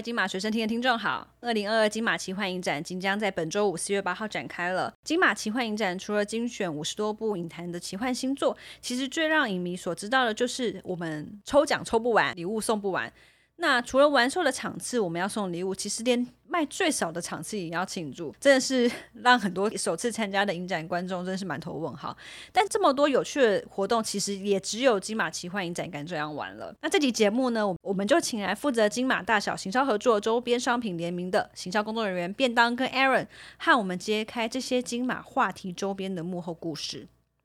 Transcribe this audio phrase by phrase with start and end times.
[0.00, 4.92] 金马学生厅的听众好，二零二二金马奇幻影展即将在本周五四月八号展开了。
[5.02, 13.12] 金马奇幻影展除了精选五十多部影坛的奇幻新作，其实最让影迷所知道的就是我们抽奖抽不完，礼物送不完。
[13.56, 18.90] 那除了完售的场次，我们要送礼物，其实连卖最少的场次也要庆祝，真的是
[19.22, 22.16] 让很多首次参加的影展观众真的是满头问号。
[22.52, 26.74] 但这么多有趣的活动，其实也只有金马奇幻影展敢这样玩了。
[26.80, 33.26] 那这集节目呢，我们就请来负责金马大小行销合作、周边商品联名的行销工作人员便当跟 Aaron，
[33.58, 37.08] 和我们揭开这些金马话题周边的幕后故事。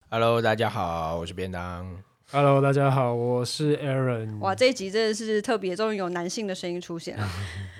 [0.10, 2.02] Hello，大家好，我是便当。
[2.32, 4.40] Hello，大家好，我是 Aaron。
[4.40, 7.30] 哇，这一集真的是特别，终于有男性的声音出现了。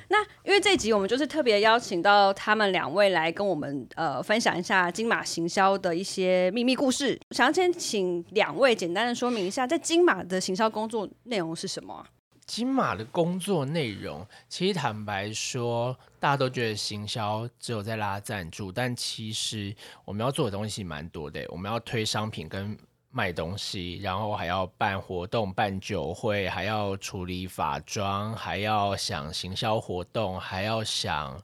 [0.10, 7.20] 那因为这集我们就是特别邀请到他们两位来跟我们呃分享一下金马行销的一些秘密故事。
[7.32, 12.06] 想要先请两位简单的说明一下，在金马的行销工作内容是什么？
[12.46, 21.46] 金马的工作内容，其实坦白说，大家都觉得行销只有在拉赞助，但其实我们要做的东西蛮多的。
[21.50, 22.78] 我们要推商品跟
[23.18, 31.42] 卖东西，然后还要办活动、办酒会，还要处理法妆，还要想行销活动，还要想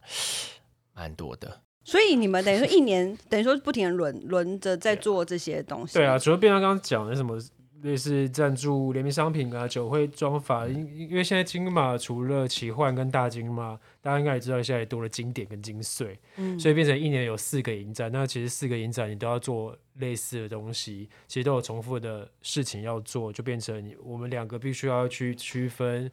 [0.94, 1.61] 蛮多的。
[1.83, 5.95] 所以你们等于说一年，等于说不停的轮轮着在做这些东西。
[5.95, 7.39] 对啊，除了变成刚刚讲的什么
[7.84, 18.09] 类似赞助联名商品啊、酒会装法，因因为现在金马除了奇幻跟大金马，大家应该也知道现在也多了经典跟精髓，嗯所以变成一年有四个影展。
[18.09, 26.09] 那其实四个影展你都要做类似的东西，其实都有重复的事情要做，就变成我们两个必须要去区分，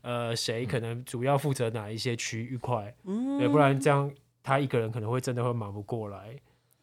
[0.00, 4.10] 呃，谁可能主要负责哪一些区域块，嗯对，不然这样
[4.42, 6.36] 他一个人可能会真的会忙不过来。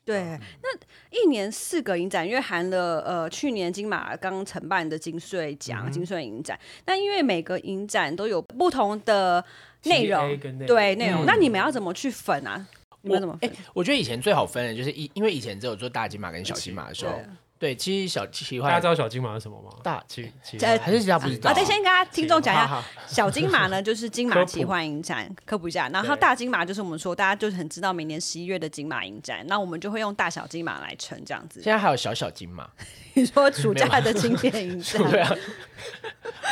[0.05, 0.69] 对，那
[1.11, 9.43] 一年四个影展，因为含了呃去年金马刚承办的金穗奖、金穗影展，那因为每个影展都有不同的
[9.83, 12.67] 内容，对内容，嗯那你们要怎么去分啊？
[13.01, 13.51] 你们怎么分？
[13.73, 17.13] 我觉得以前最好分的就是以，因为以前只有做大金马跟小金马的时候，
[17.59, 19.69] 对，其实小奇大家幻知道小金马是什么吗？
[19.83, 31.61] 大奇奇呃还是其他不知道啊，对，先跟大家听众讲一下，小金马呢就是金马奇幻影展，科普一下，然后大金马就是我们说大家就是很知道每年十一月的金马影展，那我们就会用大小金马来称这样子。
[31.61, 32.65] 现在还有小小金马，
[33.13, 35.35] 你说暑假的经典影展，对啊，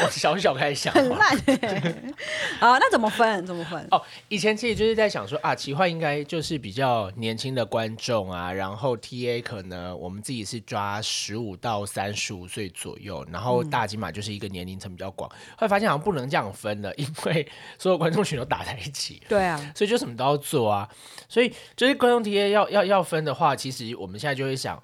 [0.03, 2.13] 我小小开始想很烂欸。
[2.59, 3.45] 好，那怎么分？
[3.45, 3.87] 怎么分？
[3.91, 17.47] 哦，以前其实就是在想说啊，奇幻应该就是比较年轻的观众啊，然后 T A 可能我们自己是抓十五到三十五岁左右，然后大金马就是一个年龄层比较广，后来发现好像不能这样分了， 因为
[17.77, 20.89] 所有观众群都打在一起，对啊，所以就什么都要做啊。
[21.29, 24.81] 所以就是观众体验要要要分的话，其实我们现在就会想，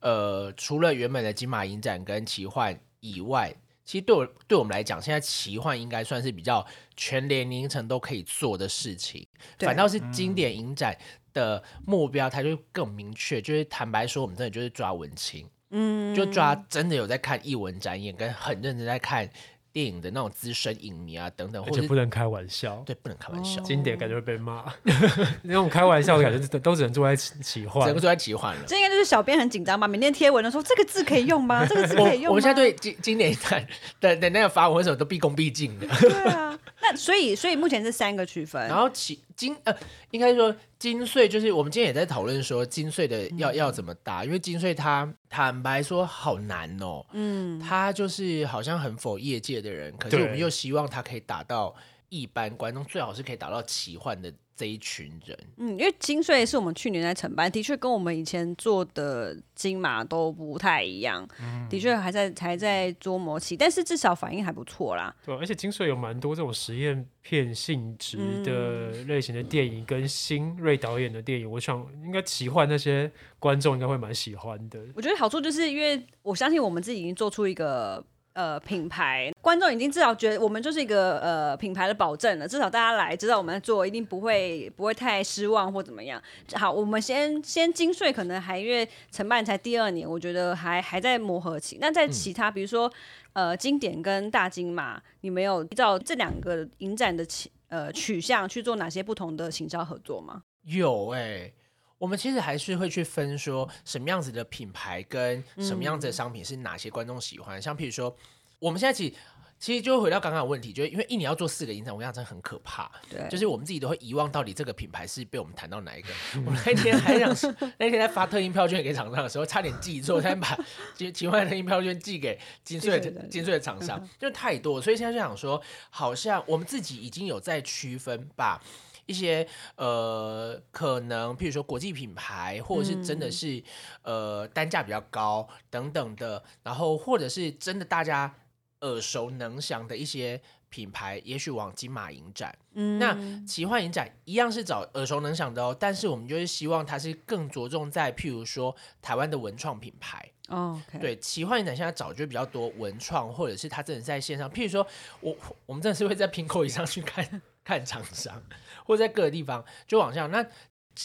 [0.00, 9.24] 呃，除了原本的金马影展跟奇幻以外，其实对我对我们来讲，现在奇幻应该算是比较全年龄层都可以做的事情，
[9.60, 10.96] 反倒是经典影展
[11.36, 13.42] 的目标，它就更明确。
[13.42, 19.28] 就是坦白说，我们真的就是抓文青，嗯，就抓真的有在看艺文展演，跟很认真在看
[19.72, 23.60] 电影的那种资深影迷啊等等，而或者不能开玩笑，对不能开玩笑。
[23.60, 24.64] 经典感觉会被骂。
[25.44, 28.00] 那种开玩笑的感觉都都只能坐在起起幻整个。
[28.00, 28.62] 都在奇幻了。
[28.66, 29.86] 这应该就是小编很紧张吧？
[29.86, 31.66] 每天贴文的时候这个字可以用吗？
[31.66, 32.28] 这个字可以用吗？
[32.30, 33.66] 我我们现在对经经典展
[34.00, 35.86] 的的那个发文为什么都毕恭毕敬的？
[36.00, 39.74] 对啊，那所以所以目前是三个区分，然后其金呃，
[40.10, 51.74] 应该说金穗就是我们今天也在讨论说金穗的要、要怎么打，因为金穗它坦白说好难哦，嗯，它就是好像很否业界的人，可是我们又希望它可以打到
[52.08, 55.38] 一般观众，最好是可以达到奇幻的这一群人。
[55.56, 61.26] 嗯，因为金穗是我们去年在承办，的确跟我们以前做的金马都不太一样，
[61.68, 65.14] 的确还在还在琢磨期，但是至少反应还不错啦。
[65.24, 74.80] 对，而且金穗有蛮多这种实验片性质的类型的电影，跟新锐导演的电影，我想应该奇幻那些观众应该会蛮喜欢的。
[74.94, 78.02] 我觉得好处就是因为我相信我们自己已经做出一个
[78.36, 86.22] 呃品牌，观众已经至少觉得我们就是一个呃品牌的保证了，至少大家来知道我们在做，一定不会不会太失望或怎么样。
[86.52, 91.78] 好，我们先先金穗可能还因为承办才第二年，我觉得还还在磨合期。
[91.80, 92.92] 那在其他、比如说
[93.32, 100.42] 呃经典跟大金马，你没有依照这两个影展的取呃取向去做哪些不同的行销合作吗？
[100.64, 101.50] 有哎、
[101.98, 107.60] 我们其实还是会去分说什么样子的品牌跟什么样子的商品是哪些观众喜欢。
[107.60, 108.14] 像譬如说，
[108.58, 109.14] 我们现在其实
[109.58, 112.90] 其实就会回到刚刚的问题，就是因为一年要做四个影展，我跟你讲真的很可怕。
[113.08, 116.08] 对，就是我们自己都会遗忘到底这个品牌是被我们谈到哪一个。
[116.44, 120.54] 我们那天还想，那天在发特印票券给厂商的时候，差点记错，才把
[120.94, 125.58] 奇奇幻特印票券寄给金穗的金穗的厂商，就太多，所以现在就想说，
[125.88, 128.62] 好像我们自己已经有在区分，把
[129.06, 133.62] 一些呃可能，譬如说国际品牌，或者是真的是
[134.02, 138.34] 呃单价比较高等等的，然后或者是真的大家。
[138.82, 140.38] 耳熟能详的一些
[140.68, 143.16] 品牌，也许往金马影展，嗯，那
[143.46, 154.86] 奇幻影展一样是找耳熟能详的哦，但是我们就是希望它是更着重在，譬如说台湾的文创品牌，哦，对，奇幻影展现在找就比较多文创，或者是它真的在线上，譬如说
[155.20, 158.40] 我我们真的是会在 Pinko 以上去看看厂商，
[158.86, 160.46] 或者在各个地方就往下那。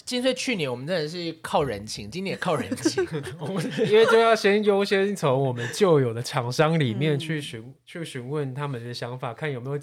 [0.06, 3.06] 金穗去年我们真的是靠人情，今年也靠人情，
[3.92, 9.78] 因为就要先优先从我们旧有的厂商里面去询去询问他们的想法，看有没有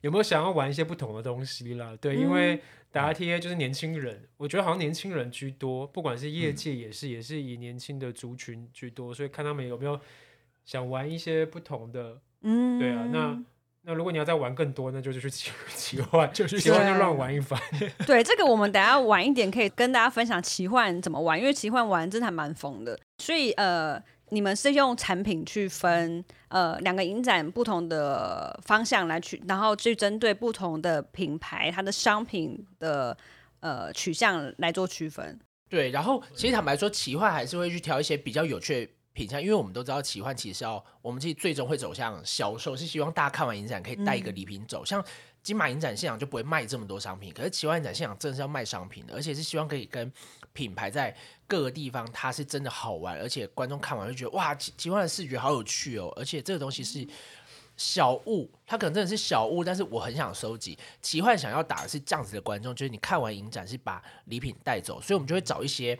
[0.00, 1.96] 有没有想要玩一些不同的东西啦。
[2.00, 2.60] 对，因为
[2.90, 10.00] 答 T 就是年轻人，我觉得好像年轻人居多，不管是业界也是，也是以年轻的族群居多，所以看他们有没有
[10.64, 12.20] 想玩一些不同的。
[12.42, 13.40] 嗯，对啊，那。
[13.82, 17.58] 那如果你要再玩更多，那就是去奇奇幻，就是奇幻就乱玩一番。
[18.06, 22.98] 对，这个我们等下晚一点可以跟大家分享奇幻怎么玩，因为奇幻玩真的还蛮疯的。
[23.18, 33.16] 所以呃，你们是用产品去分呃两个影展不同的方向来去，然后去针对不同的品牌它的商品的
[33.60, 35.38] 呃取向来做区分。
[35.70, 38.90] 对，然后其实坦白说，奇幻还是会去挑一些比较有趣。
[39.18, 44.84] 品相，因为我们都知道奇幻其实要，我们其实最终会走向销售，是希望大家看完影展可以带一个礼品走。
[44.84, 45.04] 像
[45.42, 50.12] 金马影展现场就不会卖这么多商品，可是奇幻影展现场真的是要卖商品的，而且是希望可以跟
[50.52, 51.14] 品牌在
[51.48, 57.04] 各个地方，它是真的好玩，而且观众看完就觉得哇，奇奇幻的视觉好有趣哦，而且这个东西是
[57.76, 60.78] 小物，它可能真的是小物，但是我很想收集。
[61.02, 65.98] 奇幻想要打的是这样子的观众，就是你看完影展是把礼品带走，所以我们就会找一些。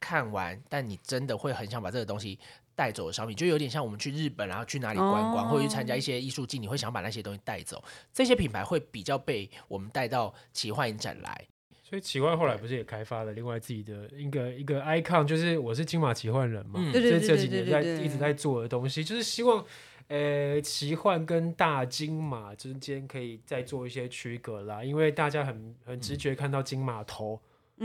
[0.00, 2.38] 看完，但你真的会很想把这个东西
[2.74, 7.84] 带走的商品，就有点像我们去日本，然后去哪里观光，或者去参加一些艺术季，你会想把那些东西带走。
[8.12, 11.46] 这些品牌会比较被我们带到奇幻影展来。
[11.82, 19.64] 所以奇幻后来不是也开发了另外自己的一个一个 icon，就是我是金马奇幻人嘛，这这几年在一直在做的东西，就是希望
[20.06, 27.40] 呃奇幻跟大金马之间可以再做一些区隔啦，因为大家很很直觉看到金马头。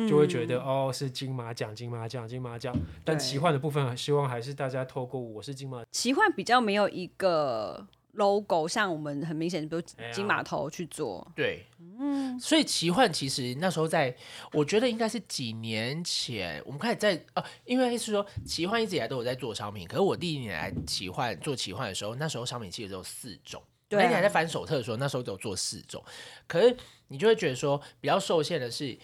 [0.09, 2.75] 就会觉得哦，是金马奖、金马奖、金马奖，
[3.05, 5.81] 但奇幻的部分，希望还是大家透过我是金马。
[5.89, 9.81] 奇幻比较没有一个 logo，像我们很明显，比如
[10.11, 11.25] 金马头去做。
[11.33, 11.65] 对，
[11.97, 14.13] 嗯，所以奇幻其实那时候在，
[14.51, 23.63] 我觉得应该是几年前，我们开始在哦，因为是说奇幻一直以来都有在做商品，可是我第一年来奇幻做奇幻的时候，那时候商品其实只有四种。
[23.89, 26.03] 那你还在翻手册的时候，那时候只有做四种，
[26.47, 26.75] 可是
[27.07, 28.99] 你就会觉得说比较受限的是。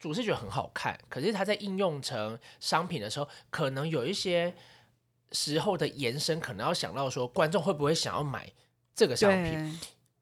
[0.00, 4.54] 主视觉很好看，可是它在应用成商品的时候，可能有一些
[5.30, 8.50] 时候的延伸，可能要想到说，观众会不会想要买
[8.94, 9.78] 这个商品？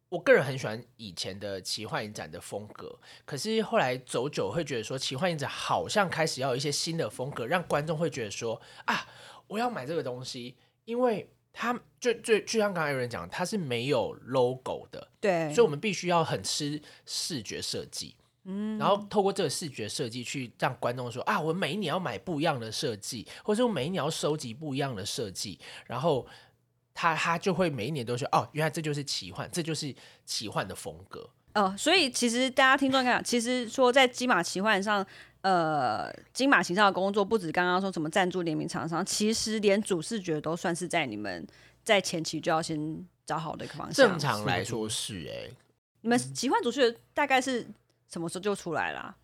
[0.09, 9.07] 我个人很喜欢以前的奇幻影展的风格，可是后来走久会觉得说，奇幻影展好像开始要有一些新的风格，让观众会觉得说啊，
[9.47, 18.17] 我要买这个东西，因为它就就就像刚才有人讲，它是没有 logo 的，对，所以我们必须要很吃视觉设计。
[18.79, 26.27] 然后透过这个视觉设计去让观众说啊，我每一年要买不一样的设计，或者说每一年要收集不一样的设计，然后
[26.95, 29.95] 他他就会每一年都说哦，原来这就是奇幻，这就是
[30.25, 31.75] 奇幻的风格哦。
[31.77, 35.07] 所以其实大家听众看，其实说在金马奇幻上，
[35.43, 41.47] 呃，金马形象的工作不止刚刚说什么赞助联名厂商，其实连主视觉都算是在你们
[41.85, 44.09] 在前期就要先找好的一个方向。
[44.09, 45.51] 正常来说是哎，
[46.01, 47.67] 你们奇幻主视觉大概是。
[48.09, 49.17] 什么时候就出来了？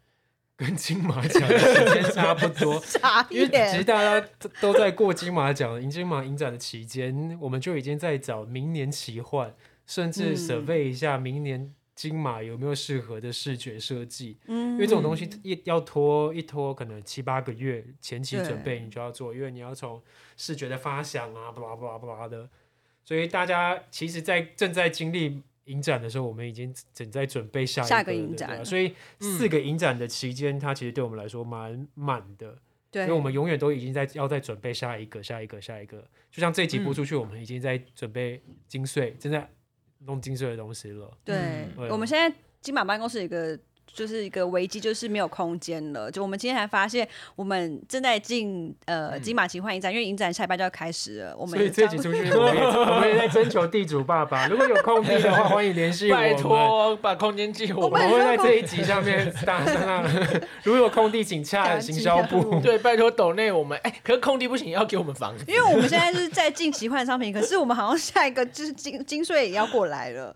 [0.56, 2.80] 跟金马奖的时间差不多，
[3.28, 4.24] 因为其实大家
[4.60, 9.52] 都在过金马奖、迎金马影展的期间，我们就已经在找明年奇幻，
[9.84, 14.38] 甚至 survey 一下明年金马有没有适合的视觉设计。
[14.46, 20.00] 嗯，因为这种东西一要拖一拖，可能七八个月前期准备你就要做，因为你要从
[20.36, 22.48] 视觉的发想啊，巴拉巴拉巴拉的，
[23.04, 25.42] 所以大家其实，在正在经历。
[25.64, 32.58] 影展的时候，我们已经正在准备下下一个影展，所以四个影展的期间，它其实对我们来说蛮满的。
[32.90, 36.06] 对，因为我们永远都已经在要在准备下一个、下一个、下一个。
[36.30, 39.50] 就像这集播出去，我们已经在准备精髓，正在
[40.00, 41.10] 弄精髓的东西了。
[41.24, 46.10] 对，我们现在金马办公室有一个就是一个危机，就是没有空间了。
[46.10, 51.36] 就我们今天还发现，我们正在进呃金马奇幻影展，因为影展下礼拜就要开始了。
[51.36, 56.34] 我们所以这集出去， 我们也我们也在征求地主爸爸，如果有空地的话，欢迎联系我拜。
[56.34, 58.00] 托把空间借我我们。
[58.00, 60.04] 们会在这一集上面打上，
[60.62, 62.60] 如果有空地，请洽行销部。
[62.60, 65.44] 对，拜托抖内我们，哎、可是空地不行，要给我们房子。
[65.46, 70.34] 因为我们现在是在进奇幻商品，可是我们好像下一个就是金金穗也要过来了。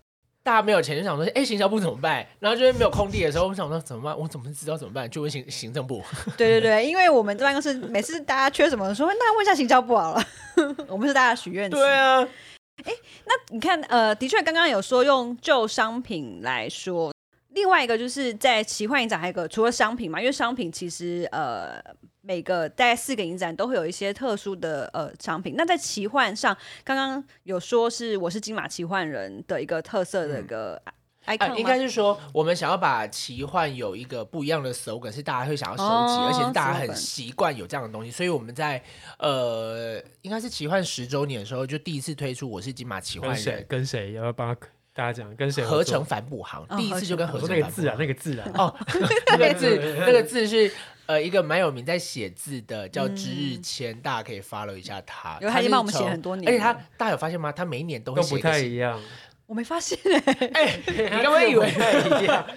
[0.49, 2.25] 大家没有钱就想说，哎、行销部怎么办？
[2.39, 4.17] 然后就是没有空地的时候，我想说怎么办？
[4.17, 5.07] 我怎么知道怎么办？
[5.07, 6.01] 就问行行政部。
[6.35, 10.23] 对对对，因为我们这办公室每次大家缺什么，说那问一下行销部好了。
[10.89, 11.69] 我们是大家许愿。
[11.69, 12.27] 对啊，
[12.83, 12.91] 哎，
[13.25, 17.13] 那你看，呃，的确刚刚有说用旧商品来说，
[17.49, 21.81] 另外一个就是在奇幻影展还有一个除了商品嘛，因为商品其实呃
[22.21, 25.55] 每个大概四个影展都会有一些特殊的呃商品。
[25.57, 30.79] 那在奇幻上，刚刚有说是我是金马奇幻人的一个特色的一个
[31.25, 38.81] icon 应该是说我们想要把奇幻有一个不一样的 slogan，是大家会想要收集，哦而且是大家很习惯有这样的东西，所以我们在
[39.17, 43.51] 呃，应该是奇幻十周年的时候，就第一次推出我是金马奇幻跟谁？
[43.51, 44.13] 人跟谁？
[44.13, 44.55] 要不要帮
[44.99, 45.33] 大家讲？
[45.37, 48.75] 跟谁合成反补行，哦第一次就跟合成那个字啊，那个字啊，哦，
[49.31, 50.69] 那个字那个字是
[51.05, 55.37] 呃一个蛮有名在写字的，叫嗯知日谦，大家可以 follow 一下他。
[55.39, 57.49] 因为他已经帮我们写从很多年而且他大家有发现吗？
[57.49, 58.99] 他每一年都会写一个新太一样。
[59.49, 59.97] 我没发现、
[60.53, 62.45] 哎，你你刚刚以为一样？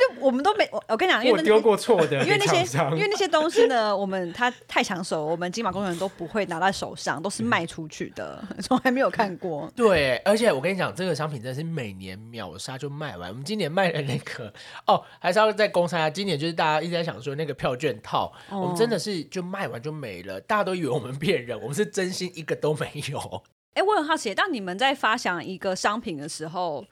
[0.00, 9.70] 就我们都没我我跟你讲，因为那我丢过错的，因为那些因为那些东西呢， 我们它太抢手，我们金马工人都不会拿在手上，都是卖出去的， 从来没有看过。
[9.76, 13.28] 对，而且我跟你讲，这个商品真的是每年秒杀就卖完。
[13.28, 14.50] 我们今年卖的那个
[14.86, 16.08] 哦，还是要再公开啊。
[16.08, 23.42] 今年就是大家一直在想说那个票券套，哦我们真的是就卖完就没了，大家都以为我们骗人，我们是真心一个都没有。
[23.74, 26.86] 哎、我很好奇，当你们在发想一个商品的时候，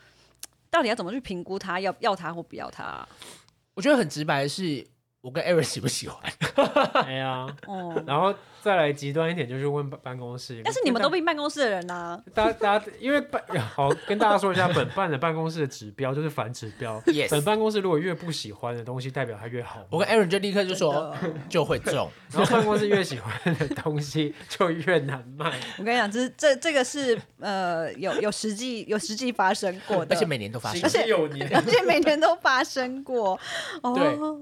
[0.68, 3.06] 到底要怎么去评估它要要它或不要它？
[3.74, 4.86] 我觉得很直白的是，
[5.23, 6.21] 我跟 Aaron 喜不喜欢？
[7.07, 10.61] 哎呀，哦、然后再来极端一点，就是问办办公室。
[10.64, 13.41] 但是你们都并办公室的人啊呐、大家大家，因为办
[13.75, 17.00] 好跟大家说一下，本办的办公室的指标就是反指标。
[17.07, 19.79] Yes 本办公室如果越不喜欢的东西，代表它越好。
[19.91, 21.17] 我跟 Aaron 就立刻就说
[21.49, 22.11] 就会中。
[22.33, 25.52] 然后办公室越喜欢的东西就越难卖。
[25.79, 30.88] 我跟你讲，这这这个是呃有有实际有实际发生过的，而且每年都发生而。
[30.88, 33.38] 且有年，而且每年都发生过。
[33.83, 33.95] 哦，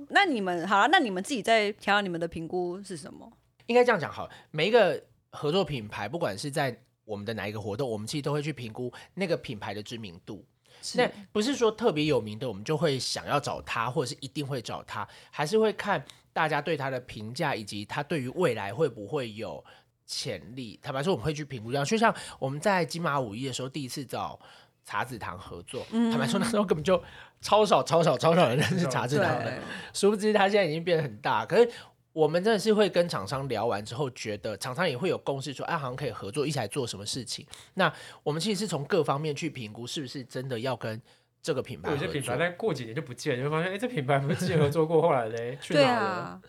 [0.09, 3.29] 那你们好了，那你们自己在调你们的评估是什么？
[3.67, 10.47] 应该这样讲好，每一个合作品牌，不管是在我们的哪一个活动，我们其实都会去评估那个品牌的知名度。
[10.95, 19.65] 那不是说特别有名的，我们就会想要找他，或者是一定会找他，还是会看大家对他的评价，以及他对于未来会不会有
[20.07, 20.79] 潜力。
[20.81, 21.85] 坦白说，我们会去评估这样。
[21.85, 24.39] 就像我们在金马五一的时候，第一次找
[24.85, 27.01] 茶子堂合作，坦白说那时候根本就
[27.41, 29.53] 超少、超少、超少人认识茶子堂的，，
[29.93, 31.47] 殊不知它现在已经变得很大。
[31.47, 31.71] 可是
[32.13, 37.47] 我们真的是会跟厂商聊完之后，觉得厂商也会有共识说，哎、好像可以合作，一起来做什么事情。
[37.75, 41.01] 那我们其实是从各方面去评估，是不是真的要跟
[41.41, 41.91] 这个品牌。
[41.93, 45.87] 有些品牌但过几年就不见了，你会发现，哎，这品牌不是之前合作过，后来嘞 去哪了？
[45.87, 46.43] 啊，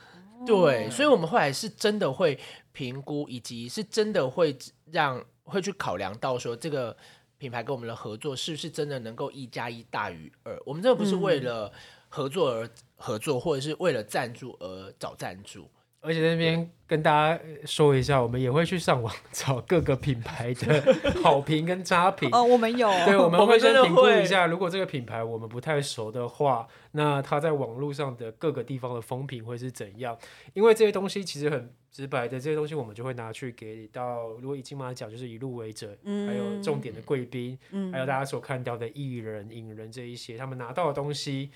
[0.47, 2.39] 对，所以我们后来是真的会
[2.71, 4.57] 评估，以及是真的会
[4.91, 6.97] 让会去考量到说这个
[7.41, 10.55] 品牌跟我们的合作是不是真的能够一加一大于二。
[10.63, 11.73] 我们这不是为了
[12.07, 15.67] 合作而合作，或者是为了赞助而找赞助。
[16.01, 20.83] 而且那边跟大家说一下，我们也会去上网找各个品牌的
[21.23, 22.27] 好评跟差评。
[22.33, 30.17] 哦，我们有，对，我们会先评估一下，如果这个品牌我们不太熟的话，那它在网络上的各个地方的风评会是怎样？
[30.53, 41.51] 因为这些东西其实很直白的，这些东西我们就会拿去给到，如果以金马奖就是以入围者，嗯还有重点的贵宾，嗯还有大家所看到的艺人、影人这一些，他们拿到的东西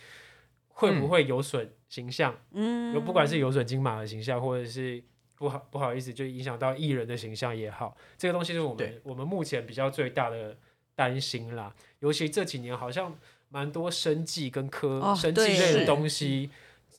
[0.78, 2.38] 会不会有损形象？
[2.52, 5.02] 嗯有不管是有损金马的形象，或者是
[5.36, 10.58] 不好不好意思，就影响到艺人的形象也好，这个东西是我们我们目前比较最大的
[10.94, 11.74] 担心啦。
[12.00, 13.18] 尤其这几年好像
[13.50, 16.50] 蛮多生计跟科、哦生计类的东西，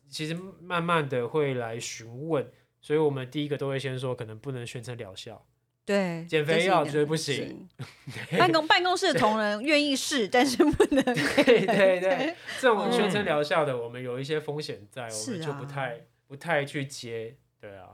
[0.09, 5.45] 其实慢慢的会来询问，所以我们第一个都会先说，可能不能宣称疗效，
[5.87, 7.67] 对减肥药绝对不行。
[8.37, 17.37] 办公办公室的同仁愿意试，但是不能 对对对，这种嗯宣称疗效的，我们有一些风险在，我是们就不啊太不太去接。
[17.59, 17.89] 对啊，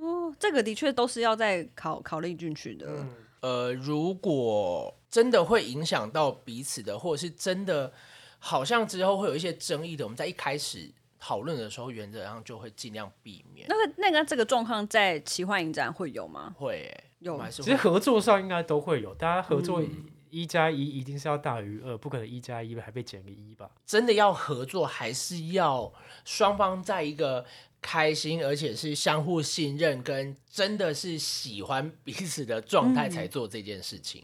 [0.00, 2.86] 哦，这个的确都是要再考考虑进去的。
[2.88, 3.10] 嗯。
[3.40, 7.92] 呃，如果真的会影响到彼此的，或者是真的
[8.40, 10.90] 好像之后会有一些争议的，我们在一开始
[11.20, 13.66] 讨论的时候，原则上就会尽量避免。
[13.68, 16.52] 那个那个这个状况在奇幻影展会有吗？
[16.58, 17.04] 会、欸，
[17.50, 23.70] 其实合作上应该都会有，大家合作嗯一加一一定是要大于二，不可能一加一还被减个一吧？
[23.86, 25.92] 真的要合作，还是要
[26.24, 27.44] 双方在一个
[27.80, 34.22] 开心，而且是相互信任，跟真的是喜欢彼此的状态才做这件事情。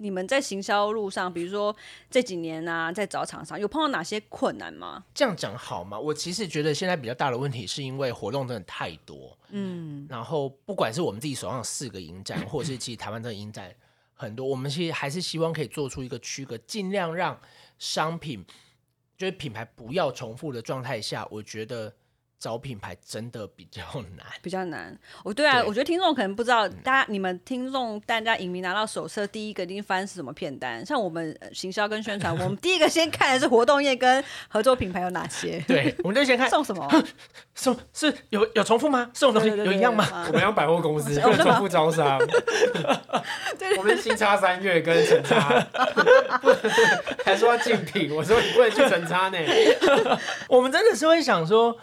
[0.00, 1.74] 你们在行销路上，比如说
[2.10, 5.04] 这几年啊，在找厂商，有碰到哪些困难吗？
[5.14, 5.98] 这样讲好吗？
[5.98, 13.72] 我其实觉得现在比较大的问题是因为活动真的太多，嗯，然后不管是我们自己手上四个影展， 或者是其实台湾的影展
[14.14, 17.38] 很多，我们其实还是希望可以做出一个区隔，尽量让
[17.78, 18.44] 商品
[19.18, 21.94] 就是品牌不要重复的状态下，我觉得
[22.40, 23.82] 找品牌真的比较
[24.16, 24.26] 难。
[24.40, 24.98] 比较难。
[25.22, 30.84] 我，对啊，对我觉得听众可能不知道，大家你们听众大家影迷拿到手册，第一个一定翻是什么片单？
[30.84, 36.88] 像我们呃行销跟宣传， 我们第一个先看的是活动页跟合作品牌有哪些，对，我们就先看送什么，
[37.54, 39.10] 送是有有重复吗？
[39.12, 40.08] 送的东西有一样吗？
[40.10, 42.18] 啊我们要百货公司，哦不能重复招商。
[43.76, 45.66] 我们新差三月跟陈差，
[47.24, 49.38] 还说要竞品，我说你不能去陈差呢。
[50.48, 51.76] 我们真的是会想说，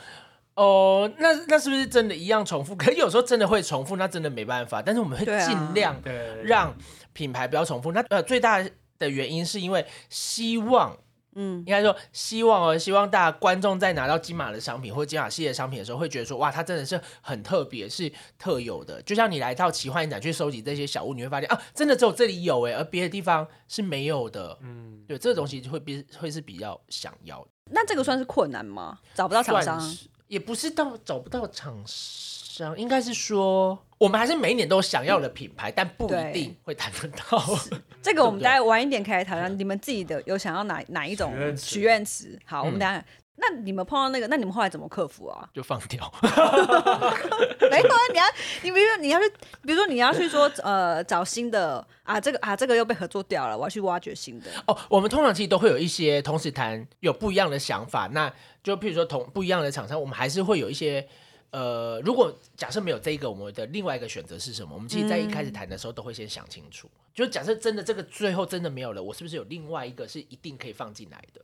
[0.57, 2.75] 哦，那那是不是真的一样重复？
[2.75, 4.81] 可是有时候真的会重复，那真的没办法。
[4.81, 6.75] 但是我们会尽量对，让
[7.13, 7.91] 品牌不要重复。
[7.91, 8.61] 那呃，最大
[8.99, 10.97] 的原因是因为希望。
[11.39, 18.99] 嗯应该说，希望哦，希望大家观众在拿到金马的商品或金马系列商品的时候，会觉得说，哇，它真的是很特别，是特有的。
[19.03, 24.57] 就像你来到奇幻影展去收集这些小物，你会发现啊，真的只有这里有哎，而别的地方是没有的。
[24.63, 27.49] 嗯，对，这个东西就会比会是比较想要的。
[27.69, 28.97] 那这个算是困难吗？
[29.13, 29.79] 找不到厂商
[30.27, 37.43] 也不是到找不到厂商，应该是说我们还是每一年都有想要的品牌，但不一定会谈得到。
[38.01, 42.39] 这个我们对不对待晚一点可以来讨论，你们自己的有想要哪哪一种许愿词许愿词？
[42.45, 43.05] 好，我们嗯等一下。
[43.39, 45.47] 那你们碰到那个，那你们后来怎么克服啊？
[45.53, 46.11] 就放掉。
[47.69, 48.25] 没有啊，你要，
[48.63, 49.29] 你比如说你要去，
[49.61, 54.47] 比如说你要去说，呃，找新的啊，这个啊，这个又被合作掉了，我要去挖掘新的。
[54.65, 58.33] 哦，我们通常其实都会有一些同时谈有不一样的想法，那
[58.67, 61.07] 就譬如说同不一样的厂商，我们还是会有一些。
[61.51, 64.75] 呃，如果假设没有这一个，我们的另外一个选择是什么？
[64.75, 66.89] 我们其实在一开始谈的时候都会先想清楚。
[67.13, 71.41] 就假设真的这个最后真的没有了，我是不是有另外一个是一定可以放进来的？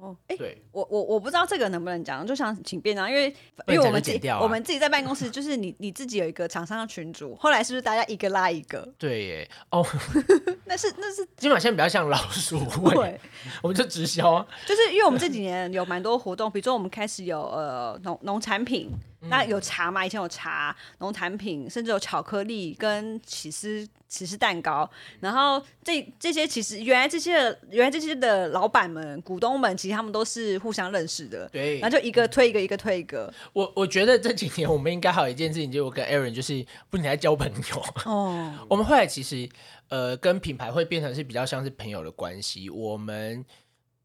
[0.00, 3.28] 哦，哎、对，我我我不知道这个能不能讲，就想请便当，因为
[3.66, 8.86] 因为我们自己、我们自己在办公室，就是你你自己有一个厂商的群主，后来是不是大家一个拉一个？
[8.98, 9.50] 对耶。
[9.70, 9.84] 哦，
[10.66, 13.20] 那是那是金马现在比较像老鼠 会，对，
[13.62, 14.46] 我们就直销啊。
[14.66, 18.90] 就是因为我们这几年有蛮多活动，比如说我们开始有呃农农产品，
[19.22, 19.28] 嗯。
[19.28, 24.88] 那有茶嘛，以前有茶、农产品，甚至有巧克力跟起司起司蛋糕，
[25.20, 31.78] 然后这这些其实原来这些的原来这些的老板们、股东们，其实他们都是互相认识的，对。
[31.80, 37.84] 然后就一个推一个，一个推一个，我我觉得这几年我们应该还有一件事情，就是我跟 Aaron 就是不停在交朋友。
[38.04, 39.48] 哦， 我们后来其实
[39.88, 43.44] 呃跟品牌会变成是比较像是朋友的关系，我们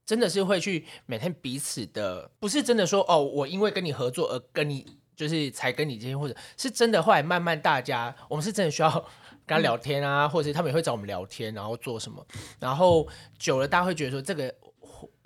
[0.05, 4.85] 真的是会去每天彼此的，不是真的说哦，我因为跟你合作而跟你
[5.17, 8.89] 就是才跟你今天，或者是真的后来慢慢大家，我们是真的需要
[9.45, 12.25] 跟他聊天啊，或者是他们也会找我们聊天，然后做什么，
[12.59, 13.05] 然后
[13.37, 14.55] 久了大家会觉得说这个。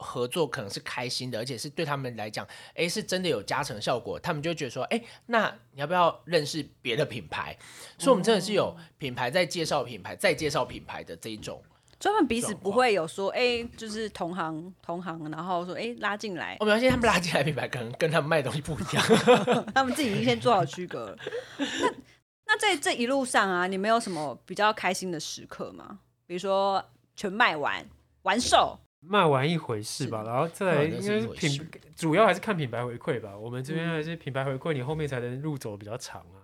[0.03, 7.55] 合作可能是开心的，而且是对他们来讲，哎，是真的有加成效果，他们就觉得说，哎，那你要不要认识别的品牌？
[7.99, 11.63] 所以，我们真的是有品牌在介绍品牌，再介绍品牌的这一种。
[12.01, 19.05] 专门彼此不会有说，哎、就是同行同行，然后说，哎、拉进来我，们发现他们拉进来品牌，可能跟他们卖的东西不一样。
[19.75, 21.17] 他们自己已经先做好区隔了。
[21.59, 25.99] 那那在这一路上啊，你们有什么比较开心的时刻吗？
[26.27, 26.83] 比如说
[27.15, 27.85] 全卖完
[28.23, 33.37] 完售，卖完一回事吧，然后再来哦应该是那是一回品，主要还是看品牌回馈吧。
[33.37, 36.43] 我们这边嗯还是品牌回馈，你后面才能路走比较长啊。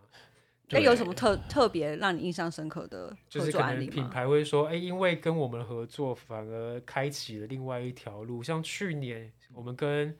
[0.69, 4.10] 哎、对有什么特特别让你印象深刻的合就是可能品作案例吗？
[4.10, 8.43] 牌会说，哎、因为跟我们合作，反而开启了另外一条路。
[8.43, 10.13] 像去年我们跟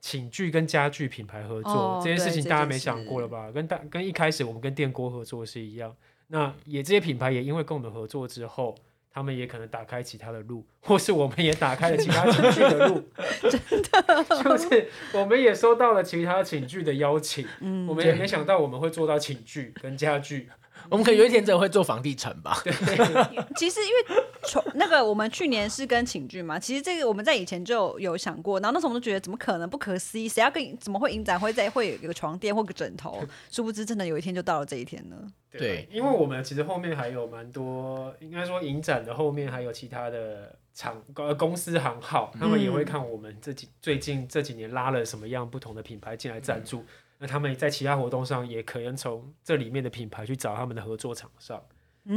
[0.00, 3.50] 寝具跟家具品牌合作、哦这件事情，大家没想过了吧？
[3.50, 5.96] 跟大跟一开始我们跟电锅合作是一样。
[6.28, 8.76] 那也这些品牌也因为跟我们合作之后，
[9.18, 13.02] 他们也可能打开其他的路， 或是我们也打开了其他寝具的路。
[13.50, 17.44] 真的，就是我们也收到了其他寝具的邀请。
[17.60, 20.48] 嗯我们也没想到我们会做到寝具跟家具。
[20.90, 22.62] 我们可能有一天真的会做房地产吧？
[23.56, 33.22] 其实因为从那个我们去年是跟寝具嘛，其实这个我们在以前就有想过，然后那时候我们就觉得怎么可能不可思议，谁要跟怎么会影展会在会有一个床垫或个枕头？
[33.50, 35.16] 殊不知真的有一天就到了这一天呢。
[35.50, 46.84] 对因为我们其实后面还有蛮多，应该说影展的后面还有其他的厂呃公司行号，他们也会看我们这几最近这几年拉了什么样不同的品牌进来赞助，
[47.18, 51.60] 那他们在其他活动上也可能从这里面的品牌去找他们的合作厂商。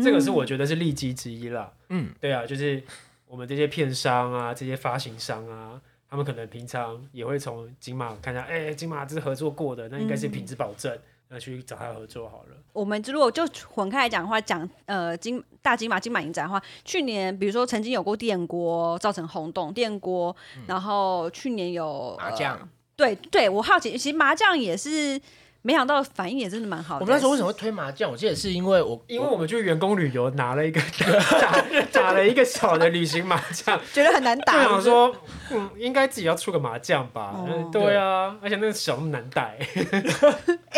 [0.04, 1.74] 这个是我觉得是利基之一啦。
[1.90, 2.84] 嗯，对啊，就是
[3.26, 10.96] 我们这些片商啊，这些发行商啊，他们可能平常也会从金马看一下，哎、金马这是合作过的，那应该是品质保证，
[11.34, 12.58] 那去找他合作好了。
[12.74, 20.36] 我们如果就混开来讲的话，讲呃金大金马金马影展的话，去年比如说曾经有过电锅造成轰动，电锅，
[20.68, 25.20] 然后去年有麻将呃对对，我好奇，其实麻将也是，
[25.64, 27.02] 没想到反应也真的蛮好的。
[27.02, 28.10] 我们那时候为什么会推麻将？
[28.12, 30.82] 我记得是因为我因为我们去员工旅游拿了一个
[31.40, 34.64] 打打了一个小的旅行麻将，觉得很难就打？
[34.64, 35.16] 想说，
[35.52, 37.34] 嗯，应该自己要出个麻将吧？
[37.38, 40.02] 哦嗯对啊，而且那个小那么难带，欸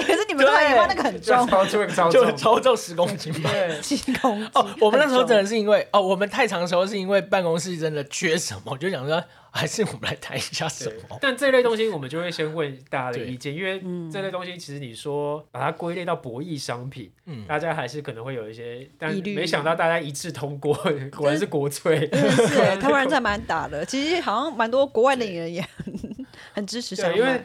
[0.03, 3.49] 可是你们都还以为那个很重，超重超就重，超重十公斤吧。
[3.51, 4.49] 对，七公斤。
[4.53, 11.17] 哦，我们那时候真的是因为哦，我们太长的时候是因为办公室真的缺什么，就想说还是我们来谈一下什对么。
[11.21, 20.73] 但这类东西我们就会先问大家的意见，因为嗯这类东西其实你说把它归类到博弈商品，嗯大家还是可能会有一些，但疑虑没想到大家一致通过，
[21.15, 22.07] 果然是国粹。
[22.07, 23.85] 真的是欸，台湾人真蛮打的。
[23.85, 27.41] 其实好像蛮多国外的人也很很支持因为。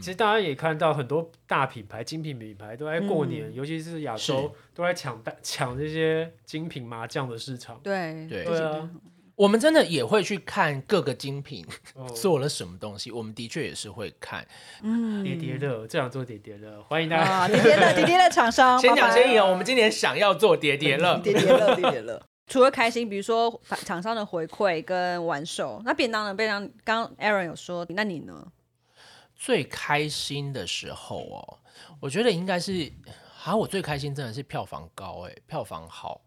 [0.00, 7.78] 其实大家也看到很多大品牌、精品品牌都在过年，嗯尤其是亚洲都在抢大抢这些精品麻将的市场。
[7.80, 8.90] 对对对啊，
[9.36, 14.46] 我们真的也会去看各个精品哦， 做了什么东西，我们的确也是会看。
[14.82, 17.30] 嗯叠叠乐，这样做叠叠乐，欢迎大家。
[17.30, 22.22] 啊，叠叠乐， 叠叠乐厂商，先讲先赢，我们今年想要做叠叠乐，叠叠乐，叠叠乐。
[22.46, 26.34] 除了开心，比如说反厂商的回馈跟玩手，那便当呢？
[26.34, 28.46] 便当刚刚 Aaron 有说，那你呢？
[29.34, 31.58] 最开心的时候哦，
[32.00, 32.92] 我觉得应该是，
[33.42, 36.20] 啊，我最开心真的是票房高哎，票房好。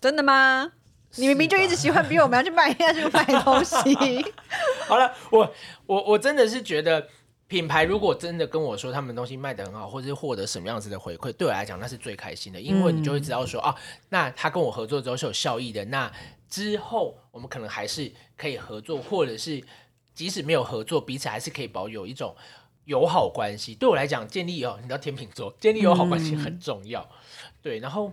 [0.00, 0.72] 真的吗？
[1.18, 4.24] 你明明就一直喜欢逼我们要去买要去买东西，
[4.86, 5.54] 好了，我
[5.86, 7.08] 我我真的是觉得，
[7.46, 13.74] 品牌如果真的跟我说他们东西卖得很好，或者是获得什么样子的回馈，对我来讲那是最开心的，因为你就会知道说、啊，
[14.10, 16.12] 那他跟我合作之后是有效益的，那
[16.50, 19.62] 之后我们可能还是可以合作，或者是
[20.14, 22.36] 即使没有合作，彼此还是可以保有一种
[22.84, 23.74] 友好关系。
[23.74, 27.08] 对我来讲，建立哦，你知道天秤座建立友好关系很重要，
[27.62, 28.12] 对，然后。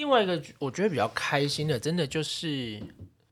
[0.00, 2.82] 另外一个我觉得比较开心的，真的就是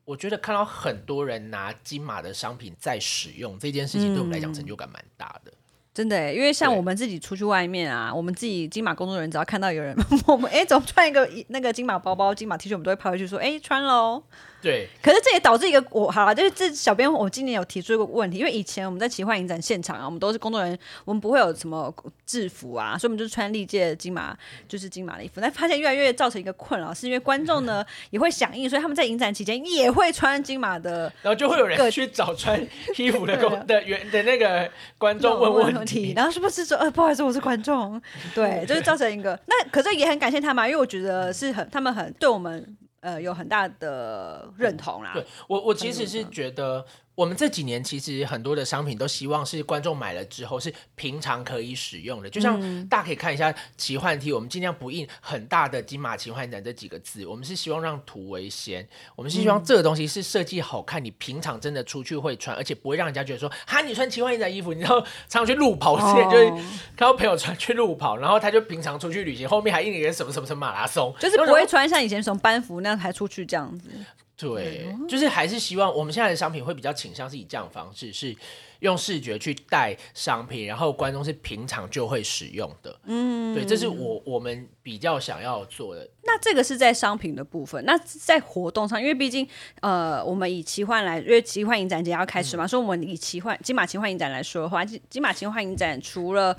[0.04, 5.52] 我觉得看到很多人拿金马的商品在使用这件事情，对我们来讲成就感蛮大的。
[5.98, 9.96] 真的耶，因为像我们自己出去外面啊，我们自己金马工作人员只要看到有人
[10.28, 14.22] 我们哎、怎么穿一个那个金马包包、金马 T 恤，我们都会拍回去说哎、穿喽。
[14.60, 21.94] 对，可是这也导致一个我好了，就是这小编我今年有提出一个问题，因为以前我们在奇幻影展现场啊，我们都是工作人员，我们不会有什么
[22.26, 32.60] 制服啊，所以我们就穿历届金马就是金马的衣服，但发现越来越造成一个困扰，是因为观众呢 也会响应，所以他们在影展期间也会穿金马的然后就会有人去找穿
[32.96, 36.12] 衣服的工 的原的那个观众问问题。
[36.14, 38.00] 然后是不是说呃不好意思我是观众，
[38.34, 39.38] 对，就是造成一个。
[39.46, 46.84] 那可是也很感谢他们啊，因为我觉得是很他们很对我们呃有很大的认同啦，对我，我其实是觉得，
[47.18, 66.62] 我们这几年其实很多的商品都希望是观众买了之后是平常可以使用的，就像大家可以看一下奇幻 T，我们尽量不印很大的金马奇幻展这几个字，我们是希望让图为先，我们是希望这个东西是设计好看，你平常真的出去会穿，而且不会让人家觉得说，哈，你穿奇幻影展衣服，你知道常常去路跑，我之前就是哦
[66.96, 73.90] 看到朋友穿去路跑，然后他就平常出去旅行，后面还印了一个什么什么什么马拉松，就是不会穿像以前什么班服那样还出去这样子。
[74.38, 78.32] 对，就是还是希望我们现在的商品会比较倾向是以这样的方式，是
[78.78, 82.96] 用视觉去带商品，然后观众是平常就会使用的。
[83.06, 86.08] 嗯，对，这是我我们比较想要做的。
[86.22, 89.44] 那这个是在商品的部分，那在活动上，因为毕竟
[89.80, 96.56] 呃，我们以奇幻来，因为奇幻影展节要开始嘛，所以我们以奇幻金马奇幻影展来说的话，金金马奇幻影展除了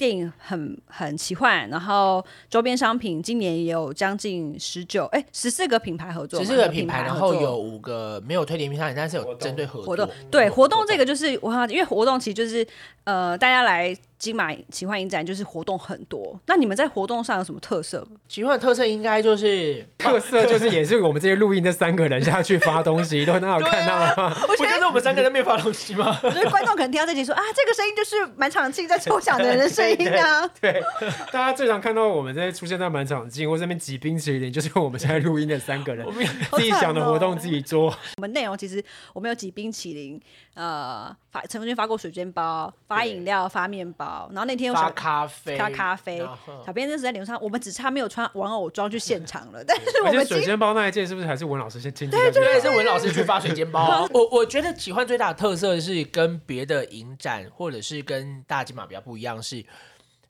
[0.00, 10.14] 电影很很奇幻，然后周边商品今年也有将近十九哎十四个品牌合作十四个品牌，然后有五个没有推联名商品，但是有针对合活动作。
[10.30, 12.66] 对活动这个就是我因为活动其实就是
[13.04, 18.06] 呃大家来金马奇幻影展就是活动很多，那你们在活动上有什么特色？
[18.28, 24.36] 奇幻的特色应该就是特色就是也是我们这些录音的三个人下去发东西，都很好看到了吗？
[24.46, 26.20] 不就是我们三个在面发东西吗？
[26.22, 30.46] 我觉得观众可能听到这集说啊，这个声音就是满场气在抽奖的人的声音啊。
[30.60, 30.82] 对，
[31.32, 37.86] 大家最常看到我们在出现在满场镜或这边挤冰淇淋，就是我们现在录音的三个人 我们自己想的活动自己做。
[38.18, 40.20] 我们内容其实我们有挤冰淇淋，
[40.60, 46.18] 呃，发曾经发过水煎包、发饮料、发面包，然后那天有发小咖啡，发咖啡
[46.66, 52.40] 小编那时在脸上，我们只差没有穿玩偶装去现场了，但是我 而且们水煎包那一件是不是还是文老师先亲自下去？
[52.40, 54.06] 对，是文老师 去发水煎包啊。
[54.12, 59.64] 我我觉得奇幻最大的特色是跟别的影展或者是跟大金马比较不一样，是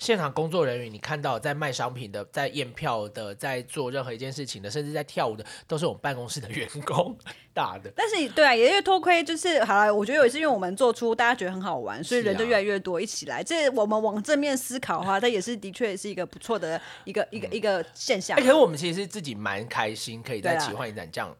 [0.01, 7.15] 现场工作人员，你看到在卖商品的、在验票的、在做任何一件事情的，甚至在跳舞的，都是我们办公室的员工
[7.53, 7.93] 大的。
[7.95, 13.45] 但是对啊，也因为偷窥就是好了，我觉得也是因为我们做出大家觉得很好玩，所以人就越来越多一起来。
[13.45, 18.41] 这我们往正面思考的话，它也是的确是一个不错的一个一个一个现象哎、。
[18.41, 21.37] 可是我们其实自己蛮开心，可以在奇幻影展这样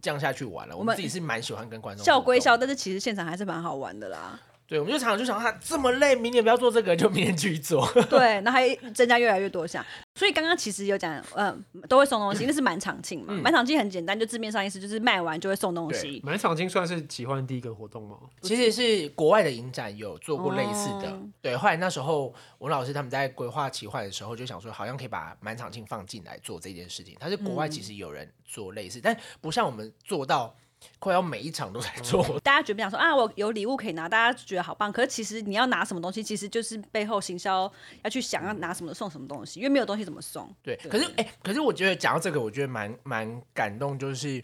[0.00, 0.76] 这样下去玩了。
[0.76, 4.38] 我们自己是蛮喜欢跟观众笑归笑，但是其实现场还是蛮好玩的啦。
[4.66, 7.86] 对，我们就常常就想，他这么累，明年不要做这个，就明年继续做。
[8.08, 9.84] 对，那还增加越来越多项。
[10.14, 13.34] 所以刚刚其实有讲，嗯，都会送东西，那是满场庆嘛。
[13.34, 16.20] 满场庆很简单，就字面上意思就是卖完就会送东西。
[16.24, 18.16] 满场庆算是奇幻第一个活动吗？
[18.40, 21.56] 其实是国外的影展有做过类似的，哦对。
[21.56, 27.14] 后来那时候文老师他们在规划奇幻的时候，就想说，好像可以把满场庆放进来做这件事情。
[27.20, 30.56] 但是国外其实有人做类似，但不像我们做到
[30.98, 32.38] 快要每一场都在做。
[32.40, 34.92] 大家觉得想说啊，我有礼物可以拿，大家觉得好棒。
[34.92, 37.70] 可是其实你要拿什么东西，其实就是背后行销
[38.02, 40.48] 要去想要拿什么送什么东西，因为没有东西怎么送。
[40.62, 44.42] 对，可是哎、可是我觉得讲到这个，我觉得蛮蛮感动，就是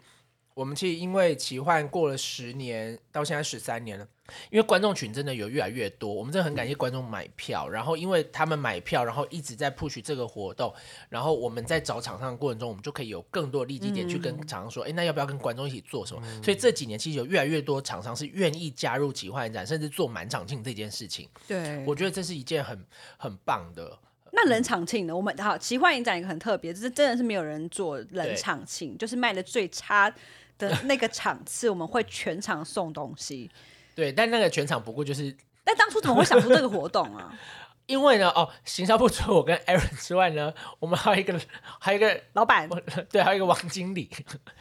[0.55, 4.07] 我们其实因为奇幻过了十年，到现在十三年了，
[4.51, 10.75] 因为观众群真的有越来越多，我们真的很感谢观众买票，然后因为他们买票，然后一直在 push 这个活动，
[11.09, 16.23] 然后我们在找厂商的过程中，我们就可以有更多的利基点去跟厂商说，哎、那要不要跟观众一起做什么？
[16.43, 22.85] 所以这几年其实有越来越多厂商是愿意加入奇幻展，甚至做满场庆这件事情，对我觉得这是一件很
[23.17, 23.99] 很棒的。
[24.43, 25.15] 那冷场庆呢？
[25.15, 30.13] 我们好奇幻影展一个很特别，就是真的是没有人做冷场庆，就是卖的最差
[30.57, 33.51] 的那个场次，我们会全场送东西。
[33.95, 37.39] 对，但那个全场不过就是但当初怎么会想出这个活动啊？
[37.87, 41.39] 因为呢，哦，行销部除了我跟 Aaron 之外呢， 我们还有一个，
[41.81, 42.69] 还有一个，老板，
[43.11, 44.09] 对，还有一个王经理。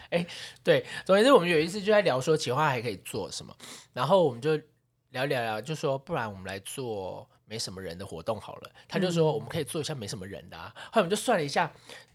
[0.10, 0.26] 哎，
[0.64, 3.56] 对，总之，我们有一次就在聊说企划还可以做什么，
[3.94, 4.58] 然后我们就
[5.12, 8.72] 聊聊聊，就说不然我们来做没什么人的活动好了。
[8.88, 10.72] 他就说我们可以做一下没什么人的啊。
[10.92, 11.72] 后来我们就算了一下。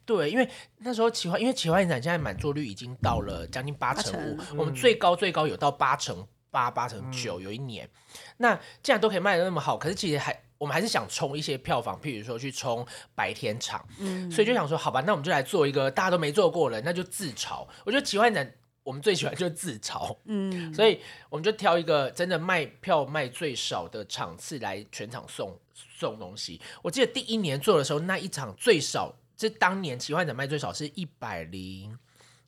[0.06, 0.46] 对，因为
[0.80, 7.88] 那时候奇幻，因为奇幻影展现在满座率已经到了将近八成五八，我们最高最高有到八成八、八成九，有一年。
[8.36, 17.66] 那既然都可以卖的那么好，可是其实还我们还是想冲一些票房，譬如说去冲白天场，嗯所以就想说，好吧，那我们就来做一个大家都没做过的，那就自嘲。
[17.86, 18.52] 我觉得奇幻展
[18.84, 26.60] 我们最喜欢就是自嘲，嗯， 所以我们就挑一个真的卖票卖最少的场次来全场送送东西。
[26.82, 31.98] 我记得第一年做的时候，那一场最少，这当年奇幻展卖最少是一百零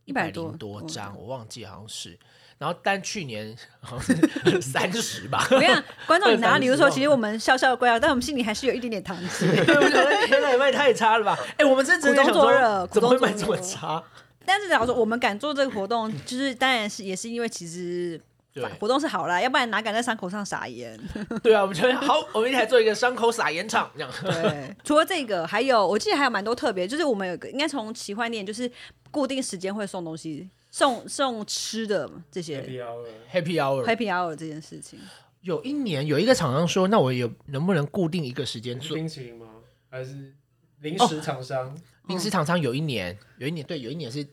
[0.04, 2.18] 一百零多嗯张，我忘记好像是。
[2.58, 9.46] 然后但去年好像是 三十吧，我跟你讲， 观众你拿礼物的时候，其实我们笑笑归笑，但我们心里还是有一点点糖吃。
[9.64, 11.38] 对，我想说天哪，也卖太差了吧？
[11.58, 14.02] 哎、我们是真的想说，怎么会卖这么差？
[14.46, 18.20] 但是假如说我们敢做这个活动，就是当然是也是因为其实
[18.54, 20.98] 对活动是好啦，要不然哪敢在伤口上撒盐？
[21.42, 24.10] 对啊，我们觉得好，我们一起来做一个伤口撒盐场，这样。
[24.22, 28.70] 对，除了这个，还有我记得还有蛮多特别，就是我们有个应该从奇幻店，就是
[29.10, 32.62] 固定时间会送东西，送送吃的这些
[33.30, 34.98] Happy Hour，happy hour 这件事情。
[35.42, 38.96] 有一年有一个厂商说，那我有能不能固定一个时间是做？
[38.96, 39.46] 冰淇淋吗？
[39.88, 40.34] 还是
[40.80, 41.76] 零食厂商？
[42.06, 44.26] 临时厂商有一年，有一年对，有一年是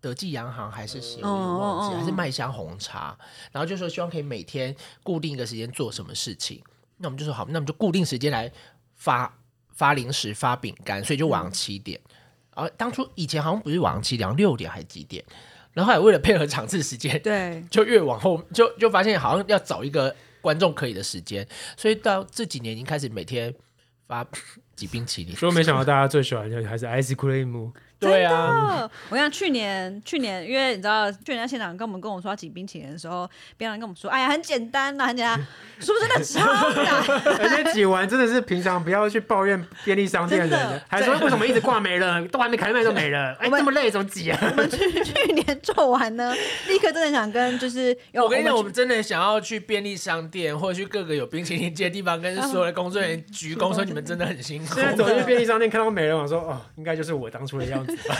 [0.00, 3.16] 德记洋行还是谁，我有哦点忘记，还是麦香红茶，
[3.52, 6.62] 然后就说希望可以每天固定一个时间做什么事情。
[6.98, 8.50] 那我们就说好，那我们就固定时间来
[8.94, 9.38] 发
[9.74, 12.00] 发零食、发饼干，所以就晚上七点。
[12.54, 15.22] 然后当初以前好像不是晚上七点，六点还几点。
[15.72, 23.54] 然后后来为了配合场次时间，对， 就越往后就就发现好像要找一个观众可以的时间，所以到这几年已经开始每天
[24.06, 24.26] 发
[24.76, 25.34] 几冰淇淋。
[25.34, 35.38] 说没想到大家最喜欢的还是 ice cream，对啊，哦，我想去年去年，因为你知道去年在现场跟我们跟我说要挤冰淇淋的时候，别人跟我们说，哎呀，很简单呐，很简单，
[35.80, 37.38] 是不是那超难？
[37.40, 40.72] 而且挤完真的是平常不要去抱怨便利商店的真的。
[40.72, 44.38] 人，还说为什么一直挂没了，都还没开卖就没了，哎，这么累怎么挤啊？
[44.42, 46.34] 我们去去年做完呢，
[46.68, 54.74] 立刻真的想跟就是我跟你讲，我们真的想要去便利商店或者去各个有冰淇淋机的地方，跟所有的 工作人员鞠躬说你们真的很辛苦。
[54.76, 54.84] 现。
[54.84, 58.16] 在走进便利商店看到没了，我说哦，应该就是我当初的样子吧。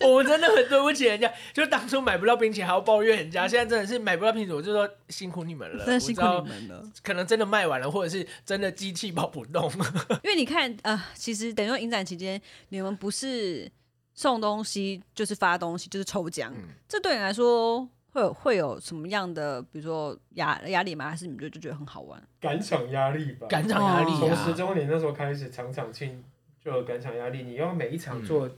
[0.06, 6.82] 我们真的很对不起人家，就当初买不到冰淇淋还要抱怨人家，现在真的是买不到冰淇淋，我就说辛苦你们了，真的辛苦你们了。
[7.02, 9.70] 可能真的卖完了，或者是真的机器跑不动。
[10.24, 13.70] 因为你看，呃，其实等于说影展期间，你们不是
[14.14, 21.08] 送东西，就是发东西，就是抽奖，嗯这对你来说会有会有什么样的，比如说压压力吗？
[21.08, 22.20] 还是你们就就觉得很好玩？
[22.40, 26.22] 赶场压力吧赶场压力从啊十周年那时候开始，场场庆
[26.62, 28.50] 就有赶场压力，你要每一场做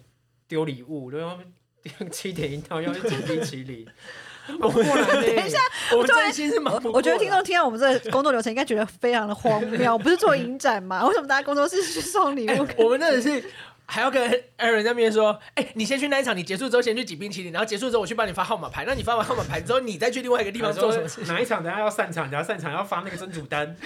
[0.53, 1.39] 丢礼物，然后
[2.11, 3.87] 七点一到要去捡冰淇淋，
[4.61, 5.59] 我们等一下，
[5.93, 6.97] 我们真心是忙不过来。
[6.97, 9.97] 我觉得听众听到我们这个工作流程，应该觉得非常的荒谬。
[9.97, 11.07] 不是做影展吗？
[11.07, 12.67] 为什么大家工作室去送礼物？
[12.77, 13.43] 我们真的是
[13.87, 21.35] 还要跟 Aaron 那边说，哎、你先去那一场，你结束之后先去挤冰淇淋，然后结束之后我去帮你发号码牌，那你发完号码牌之后，你再去另外一个地方做什么事情？
[21.35, 23.77] 哪一场等下要散场，等下散场要发那个真主单，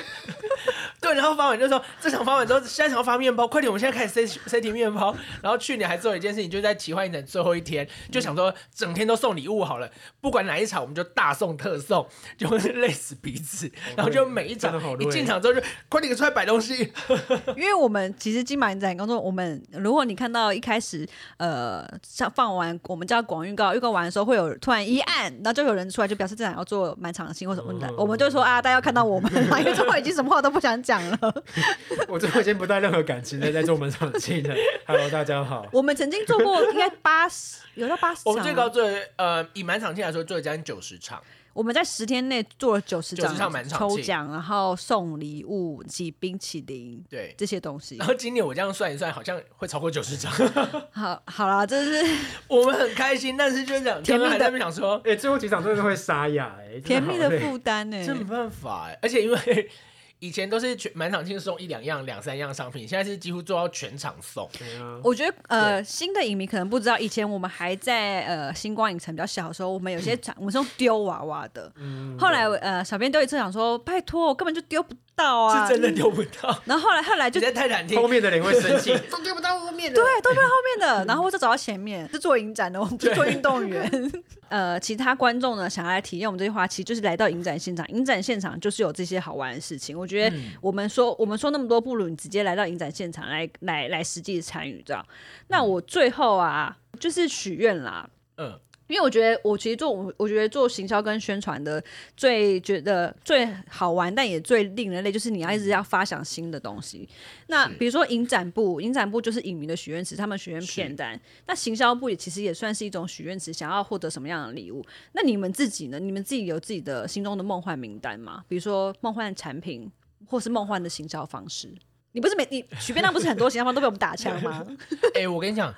[1.00, 5.14] 对，然后发完就说这场发完之后，下一场要发面包，快点，我们现在开始塞塞提面包。
[5.42, 12.06] 然后去年还做了一件事情，就在奇幻影展最后一天，就想说整天都送礼物好了，不管哪一场我们就大送特送，
[12.38, 13.70] 就会累死彼此。
[13.96, 16.92] 然后就每一场一进场之后就快点出来摆东西，
[17.56, 21.06] 因为我们其实金马影展工作，我们如果你看到一开始
[21.38, 31.34] 呃像放完我们叫广预告，预告完的时候会有突然一按，然后就有人出来就表示这场要做满场性或什么的，嗯我们就说啊，大家要看到我们了，因为最后已经什么话都不想讲了。
[32.08, 34.54] 我最后已经不带任何感情的在做满场戏了。
[34.86, 35.66] Hello，大家好。
[35.72, 41.22] 我们曾经做过应该八十，有到八十场，我们最高做了呃以满场庆来说做了将近九十场。
[41.56, 43.96] 我们在十天内做了九十90场满场庆。
[43.96, 47.96] 抽奖，然后送礼物、挤冰淇淋对，这些东西。
[47.96, 48.06] 然。
[48.06, 50.30] 后今年我这样算一算，好像会超过九十张，
[50.92, 52.14] 好，好啦，这是
[52.46, 58.04] 我们很开心，但是就是讲甜蜜的刚刚还在那边想说，哎、最后几场真的会沙哑哎、甜蜜的负担呢。
[58.04, 59.70] 这没办法哎，而且因为
[60.18, 64.48] 以前都是全满场庆送一两样、两三样商品，现在是几乎做到全场送。
[64.58, 71.70] 对啊，我觉得呃，新的影迷可能不知道，以前我们还在呃星光影城比较小的时候，我们有些场 我们是用丢娃娃的。
[71.76, 75.92] 嗯后来呃，小编丢一次想说，拜托，我根本就丢不到啊，是真的。
[75.92, 78.96] 丢不到， 然后后来后来就你在泰坦厅后面的人会生气。
[79.10, 79.96] 都丢不到后面的。
[79.96, 84.12] 对，都在后面的，然后我就走到前面，是做影展的，我们不是做运动员。
[84.48, 87.86] 呃，其他观众呢，想要来体验我们这句话，其实就是来到影展现场。
[87.88, 89.98] 影展现场就是有这些好玩的事情。
[89.98, 95.04] 我觉得我们说，我们说那么多，不如你直接来到影展现场来来来实际参与，这样。
[95.48, 98.08] 那我最后啊，就是许愿啦。
[98.36, 101.82] 嗯，因为我觉得，我其实做我我觉得做行销跟宣传的
[102.16, 107.08] 最觉得最好玩，但也最令人累，就是你要一直要发想新的东西。
[107.48, 111.20] 那比如说影展部，影展部就是影迷的许愿池，他们许愿片单。
[111.46, 114.84] 那行销部也其实也算是一种许愿池，想要获得什么样的礼物？
[115.12, 115.98] 那你们自己呢？
[115.98, 118.44] 你们自己有自己的心中的梦幻名单吗？
[118.48, 119.90] 比如说梦幻产品，
[120.26, 121.72] 或是梦幻的行销方式？
[122.12, 124.64] 你不是每你许便当不是很多行销方都被我们打枪吗？
[125.14, 125.74] 哎、我跟你讲，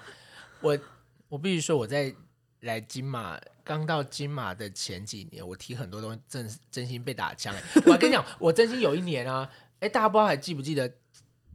[0.60, 0.78] 我
[1.28, 2.14] 我必须说我在
[2.60, 7.62] 来金马刚到金马的前几年，我提很多东西，真真心被打枪、欸。
[7.86, 10.90] 我跟你讲， 我真心有一年啊，哎、大家不知道还记不记得？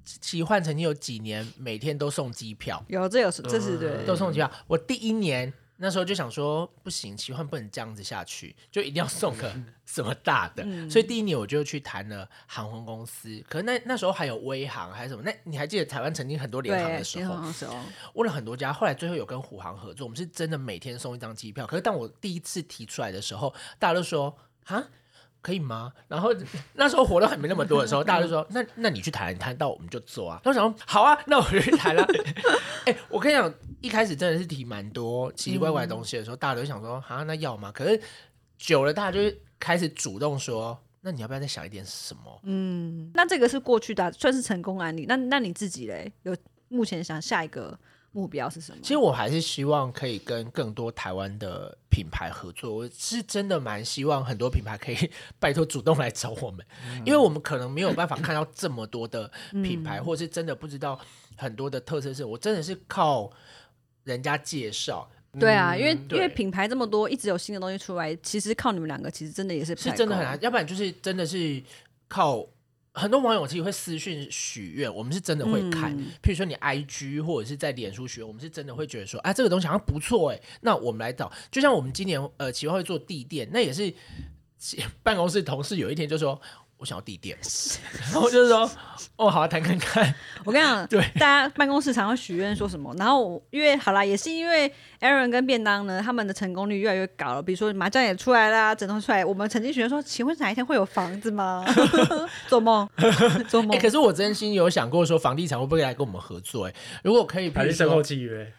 [0.05, 4.05] 奇幻曾经有几年每天都送机票，有，这有这是对。
[4.05, 4.51] 都送机票。
[4.67, 9.53] 我第一年那时候就想说，不行，奇幻不能这样子下去，就一定要送个
[9.86, 10.63] 什么大的。
[10.89, 15.23] 所以第一年我就去谈了航空公司，可是那那时候还有威航还有什么？
[15.23, 17.75] 那你还记得台湾曾经很多联航的，时候联航，的时候，
[18.13, 21.65] 问了很多家，后来最后有跟虎航合作，我们是真的每天送一张机票。
[21.65, 24.83] 可是当我第一次提出来的时候，大家都说啊。
[25.43, 25.91] 可以吗？
[26.08, 26.34] 然后
[26.73, 32.08] 那时候活动还没那么多的时候，大家就说：“那那你去谈，你谈到我们就做啊。”然后我想说：“好啊，那我就去谈了。
[32.88, 38.01] ”哎、我跟你讲，一开始真的是提蛮多奇奇怪怪的东西的时候，大家都想说：“啊，那要吗？”可是
[38.58, 45.06] 久了，大家就会开始主动说：“那你要不要再想一点什么？”嗯，那这个是过去的，算是成功案例。
[45.08, 46.34] 那那你自己嘞，有
[46.69, 47.77] 目前想下一个
[48.13, 48.78] 目标是什么？
[48.82, 56.65] 其实我还是希望可以跟更多台湾的品牌合作，我是真的蛮希望很多品牌可以 拜托主动来找我们，
[57.04, 59.30] 因为我们可能没有办法看到这么多的
[59.63, 60.97] 品牌，或是真的不知道
[61.36, 63.30] 很多的特色是，我真的是靠
[64.04, 71.62] 人家介绍，对啊，因为因为品牌这么多，一直有新的东西出来，其实靠你们两个，其实真的也是是真的很难，要不然就是真的是
[72.08, 72.47] 靠。
[72.93, 75.91] 很多网友其实会私讯许愿，我们是真的会看。
[75.97, 81.32] 嗯譬如说你 IG 或者是在脸书许愿，我们是真的会觉得说，啊，这个东西好像不错哎，那我们来找。
[81.51, 83.93] 就像我们今年呃企划会做地垫，那也是
[84.58, 86.39] 其办公室同事有一天就说。
[86.84, 87.38] 我想要地垫，
[88.12, 88.69] 然后就是说，
[89.15, 90.13] 哦，好啊，谈看看。
[90.43, 94.69] 我跟你讲，对大家办公室常会许愿说什么，然后因为好啦，也是因为
[95.00, 97.41] Aaron 跟便当呢，他们的成功率越来越高了。
[97.41, 101.63] 比如说麻将也出来啦，枕头出来，我们曾经许愿说，请问哪一天会有房子吗？
[102.50, 102.86] 做梦，
[103.48, 103.78] 做梦。
[103.78, 106.67] 哎、可是我真心有想过说，房地产会不会来跟我们合作？
[106.67, 108.52] 哎，如果可以，还是售后，契约，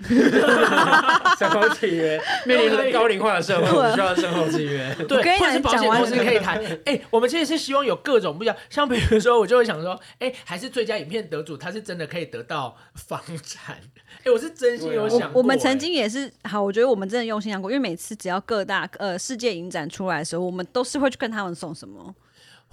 [1.38, 4.94] 身后契约，面临高龄化的社会，我们需要身后契约。
[5.06, 6.58] 对，或者是保险公司可以谈。
[6.86, 13.78] 哎、我们其实是希望有各种不一样，像比如说，我就会想说， 哎、还是最佳影片得主，他是真的可以得到房产。
[14.24, 22.14] 哎、我是真心有想过、我们曾哎经也是好，我觉得我们真的用心想过，因为每次只要各大呃世界影展出来的时候，我们都是会去跟他们送什么。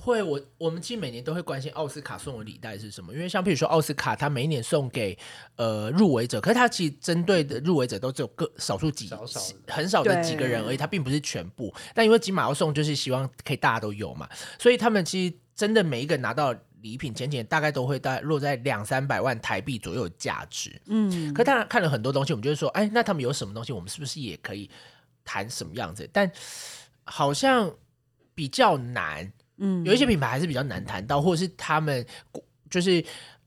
[0.01, 5.15] 会，我我们其实每年都会关心奥斯卡送的礼袋是什么，因为像譬如说奥斯卡，它每一年送给
[5.57, 11.71] 呃入围者，可是它其实针对的入围者都只有个少数几少少很少的几个人而已，它并不是全部。
[11.93, 14.27] 但因为金马要送，就是希望可以大家都有嘛，
[14.57, 20.81] 所以他们其实真的每一个拿到礼品，前前大概都会大概落在两三百万台币左右的价值。
[20.87, 24.67] 嗯，可当然看了很多东西，我们就会说，哎，那他们有什么东西，我们是不是也可以
[25.23, 26.09] 谈什么样子？
[26.11, 26.31] 但
[27.03, 27.71] 好像
[28.33, 29.31] 比较难。
[29.61, 32.05] 嗯有一些品牌还是比较难谈到，或者是他们
[32.69, 33.01] 就是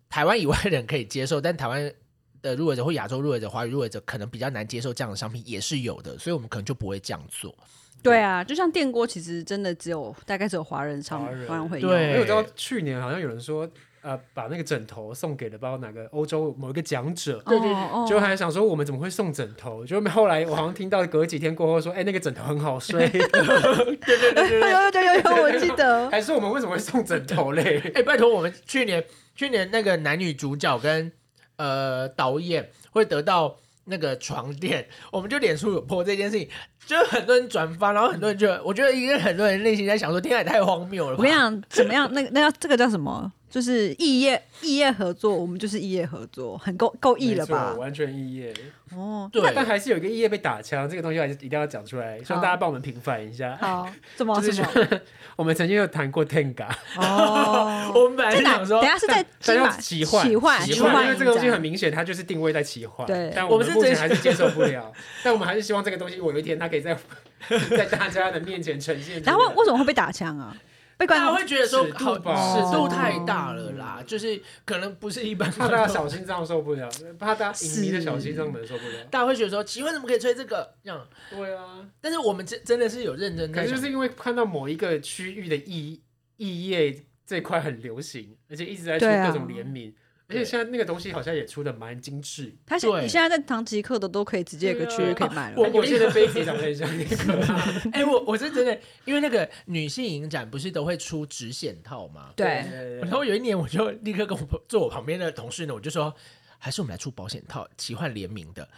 [0.09, 1.93] 台湾以外的人可以接受，但台湾
[2.41, 7.55] 的入围者或亚洲入围者、华语入围者可能比较难接受这样的商品，也是有的，所以我们可能就不会这样做。
[8.03, 11.91] 对啊，就像电锅，其实真的只有大概只有华人商华人华人会用。
[11.91, 13.67] 对因为我知道去年好像有人说，
[14.05, 17.43] 呃，把那个枕头送给了不知道哪个欧洲某一个讲者。
[17.47, 19.83] 对对对，就还想说我们怎么会送枕头？
[19.87, 26.11] 就后来我好像听到隔几天过后说，哎、那个枕头很好睡，有有有有有，我记得。
[26.11, 27.81] 还是我们为什么会送枕头嘞？
[27.97, 29.03] 哎、拜托，我们去年
[29.35, 31.11] 去年那个男女主角跟
[31.57, 36.47] 呃导演会得到那个床垫，我们就脸书有破这件事情，
[36.87, 41.19] 就是很多人转发，然后很多人就我觉得应该很多人内心在想说，天啊，也太荒谬了吧！
[41.19, 42.07] 我跟你讲，怎么样？
[42.13, 43.33] 那个那要这个叫什么？
[43.55, 47.73] 就是异业异业合作，我们就是异业合作，很够够异了吧？
[47.75, 48.53] 完全异业。
[48.93, 53.57] 哦，对但还是有一个异业被打枪，这个东西还是一定要讲出来，希望大家帮我们平反一下。
[53.61, 55.01] 好， 怎么就是什么？
[55.37, 63.07] 我们曾经有谈过 Tenga，哦， 我们本来想说等，下是在但要金马奇幻奇幻奇幻因为这个东西很明显，它就是定位在奇幻。
[63.07, 64.93] 对但我们目前还是接受不了。
[65.23, 66.97] 但我们还是希望这个东西，我有一天它可以在
[67.71, 70.57] 在大家的面前呈现然后为什么会被打枪啊？
[71.07, 76.89] 被观众大家会觉得说尺度好吧尺度太大了啦，就是可能不是一般怕大家小心脏受不了，
[77.19, 79.05] 怕大家影迷的小心脏们受不了。
[79.11, 80.75] 大家会觉得说，奇怪怎么可以吹这个？
[80.83, 81.07] 这样？
[81.31, 86.03] 对啊，但是我们真真的是有认真的，可能就是因为看到某一个区域的异
[86.37, 89.95] 异业这块很流行，而且一直在出各种联名，
[90.35, 92.53] 而且现在那个东西好像也出的蛮精致。
[92.66, 95.57] 他现你现在在唐吉诃德都可以直接有个区域可以买了。
[95.57, 97.64] 我我现在杯子也长得很像那个 啊。
[97.93, 102.30] 哎、我我是真的，因为那个女性影展不是都会出直显套吗？
[102.35, 102.64] 对，
[103.01, 106.14] 然后有一年我就立刻跟我坐我旁边的同事呢，我就说，
[106.59, 108.68] 还是我们来出保险套，奇幻联名的。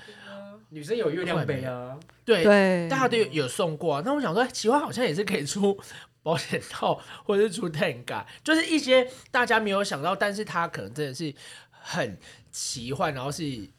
[0.69, 4.03] 女生有月亮杯啊，对，对，大家都有有送过、啊。
[4.05, 5.79] 那我想说，哎奇幻好像也是可以出
[6.27, 11.33] 保险套，或者是出 Tenga， 就是一些大家没有想到，但是它可能真的是
[11.71, 12.19] 很
[12.51, 13.71] 奇幻，然后是因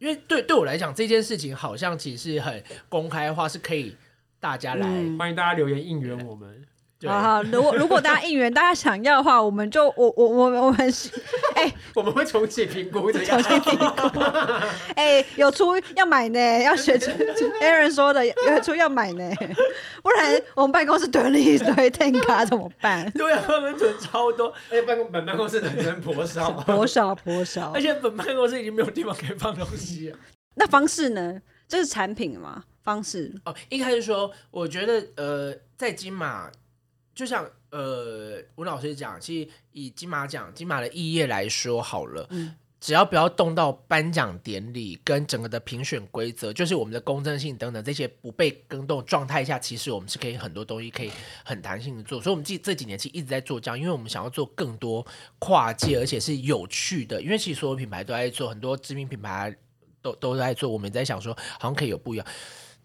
[0.00, 3.96] 为对对我来讲，这件事情好像其实是很公开化，是可以
[4.38, 6.66] 大家来、嗯欢迎大家留言应援我们。
[7.00, 7.10] 对。
[7.10, 11.10] 好好，如果如果大家应援，大家想要的话，我们就我我我我们是
[11.54, 13.38] 哎我们会重启评估的呀。
[14.94, 17.10] 哎有出要买呢，要学出
[17.62, 19.30] Aaron 说的有出要买呢，
[20.02, 27.80] 不然我们办公室囤了一堆 Tenga 怎么办对啊，我们囤超多，而且办公本办公室的人颇少，颇少颇少而。
[27.80, 30.18] 且本办公室已经没有地方可以放东西了。
[30.56, 31.40] 那方式呢？
[31.68, 32.62] 这是产品嘛？
[32.82, 36.50] 方式哦，应该是说，我觉得呃，在金马，
[37.16, 51.10] 就像呃，吴老师讲，其实以金马奖、金马的异业来说好了，嗯只要不要动到颁奖典礼跟整个的评选规则，就是我们的公正性等等这些不被更动状态下，其实我们是可以很多东西可以
[51.42, 52.20] 很弹性的做。
[52.20, 55.04] 所以，我们这这几年其实一直在做这样，因为我们想要做更多
[55.38, 59.56] 跨界而且是有趣的，因为其实所有品牌都在做，很多知名品牌
[60.02, 62.26] 都都在做，我们也在想说，好像可以有不一样。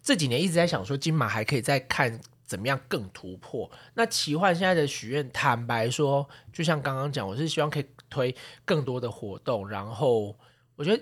[0.01, 2.19] 这几年一直在想说，金马还可以再看
[2.52, 3.72] 怎么样更突破。
[3.93, 8.36] 那奇幻现在的许愿，坦白说，就像刚刚讲，我是希望可以推
[8.66, 10.38] 更多的活动，然后
[10.76, 11.02] 我觉得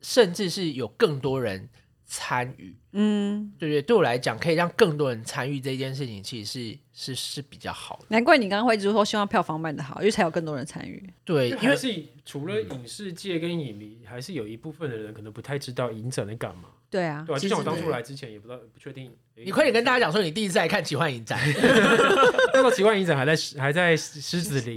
[0.00, 1.68] 甚至是有更多人
[2.06, 3.82] 参与，嗯，对不对？
[3.82, 8.06] 对我来讲，可以让更多人参与这件事情，其实是是是比较好的。
[8.08, 11.12] 难怪你刚刚会一直说希望票房卖的好，因为才有更多人参与。
[11.26, 17.36] 对，因为因为是除了影视界跟影迷，还是有一部分的人可能不太知道影展在干嘛，对啊，对啊？
[17.36, 19.10] 就其实像我当初来之前也不知道，不确定。
[19.36, 21.36] 你快点跟大家讲说，你第一次来看奇幻影展，
[22.54, 24.76] 那时候奇幻影展还在还在狮子林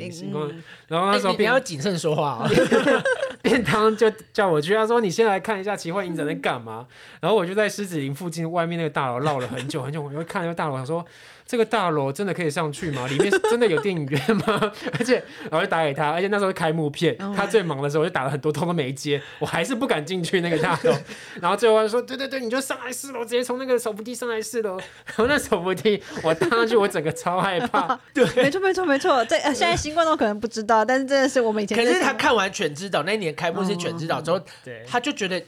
[0.88, 2.49] 然后那时候哎你你便要谨慎说话啊、
[3.43, 6.88] 便当就叫我去，他说你先来看一下奇幻影展在干嘛。
[7.22, 11.05] 然后我就在狮子林附近外面那个大楼绕了很久很久，我就看那个大楼，想说
[11.48, 13.08] 这个大楼真的可以上去吗？
[13.08, 14.72] 里面是真的有电影院吗？
[15.00, 20.93] 而且然后就打给他，而且那时候是开幕片，哦他最忙的时候我就打了很多通都没接，我还是不敢进去那个大楼。
[21.41, 24.78] 然后最后他说对对对，你就上来四楼，直接从那个手扶梯上来四楼。
[25.06, 27.98] 然后那手扶梯我搭上去，我整个超害怕。
[28.14, 29.24] 对没错没错没错。
[29.26, 35.41] 这呃现在新观众可能不知道，但是真的是我们以前可是他看完《全知道》那一年开幕是《全知道》之后，对他就觉得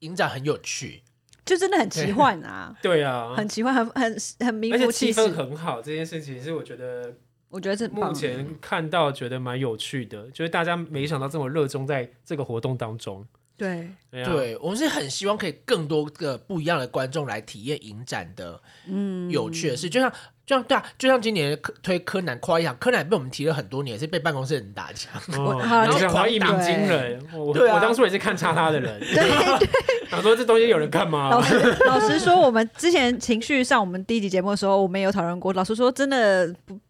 [0.00, 1.02] 影展很有趣。
[1.44, 5.12] 就真的很奇幻啊， 对啊，很奇幻，很很很名而且副其实。
[5.12, 5.32] 气氛。
[5.34, 7.14] 很好，这件事情是我觉得
[7.50, 13.26] 我觉得是目前看到觉得蛮有趣的，就是大家没想到这么热衷在这个活动当中。
[13.56, 20.12] 对，对啊，对我们是很希望可以更多个不一样的观众来体验影展的嗯，有趣的事，就像
[20.46, 25.10] 就像对啊，就像今年柯推柯南夸一样，柯南被我们提了很多年，是被办公室人打枪。
[25.28, 29.68] 然后就想到一鸣对惊人，我对啊我当初也是看差他的人，对对。
[30.10, 31.42] 想说这东西有人看吗老？
[31.42, 35.52] 实老实说，我们之前情绪上，我们第一集节目的时候，我们有讨论过。
[35.54, 36.80] 老实说，真的不不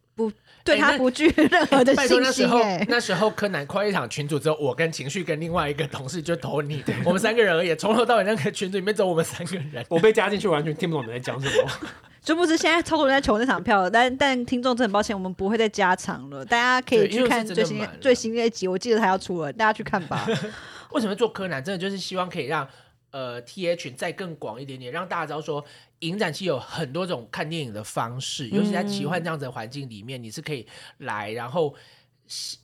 [0.64, 9.84] 对他不具任何的信心那时候哎、那时候柯南跨一场群组之后，我跟情绪跟另外一个同事就投你，我们三个人而已，从头到尾那个群组里面只有我们三个人。
[9.88, 11.70] 我被加进去，完全听不懂你们在讲什么。
[12.24, 16.42] 殊不知现在超多人在求那场票，但但听众真的很抱歉，我们不会再加场了。
[16.42, 20.26] 大家可以去看最新的最新的一集，我记得他要出了，大家去看吧。
[20.92, 21.62] 为什么做柯南？
[21.62, 22.66] 真的就是希望可以让
[23.10, 25.62] 呃 T A 群再更广一点点，让大家知道说，
[26.06, 30.66] 影展期有很多种看电影的方式，尤其在奇幻这样子的环境里面，你是可以
[30.98, 31.74] 来，然后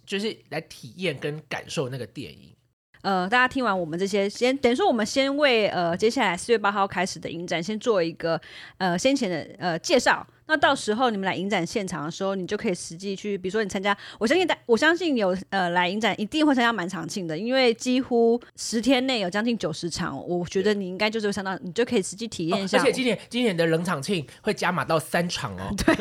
[0.07, 2.55] 就是来体验跟感受那个电影。
[3.03, 8.39] 呃，大家听完我们这些，先等于说我们先为呃接下来四月八号开始的影展先做一个
[8.77, 10.27] 呃先前的呃介绍。
[10.51, 22.79] 那到时候你们来影展现场的时候，你就可以实际去，比如说你参加，我相信大，我相信有呃来影展一定会参加满场庆的，因为几乎十天内有将近九十场，我觉得你应该就是会上到，你就可以实际体验一下。
[22.79, 25.73] 哦而且今年今年的冷场庆会加码到三场哦。
[25.77, 25.95] 对，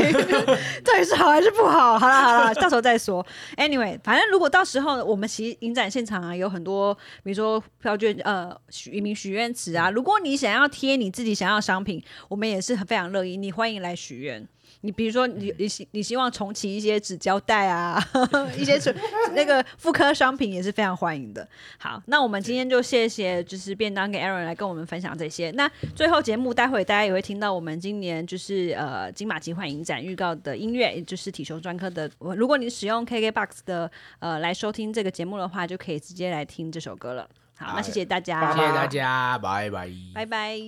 [0.81, 1.99] 到底是好还是不好？
[1.99, 3.23] 好了好了，到时候再说。
[3.57, 9.91] Anyway，反正如果到时候我们其实影展现场啊，有很多，比如说票券，呃，许一名许愿池啊。
[9.91, 14.38] 如果你想要贴你自己想要的商品，我们也是很非常乐意，你欢迎来许愿。
[14.81, 18.01] 你比如说你，你希你希望重启一些纸胶带啊，
[18.57, 18.95] 一些纯
[19.35, 21.47] 那个妇科商品也是非常欢迎的。
[21.77, 25.51] 好，那我们今天就谢谢就是便当给 Aaron 来跟我们分享这些。
[25.51, 32.09] 那最后节目待会大家也会听到我们今年就是呃金马奇幻影展预告的音乐，也就是体球专科的。
[32.19, 37.27] 如果你使用 KKBOX 的呃来收听这个节目的话，就可以直接来听这首歌了。
[37.57, 39.89] 好，那谢谢大家，谢谢大家，拜拜。
[40.15, 40.59] 拜拜。